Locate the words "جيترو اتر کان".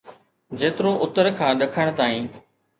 0.61-1.61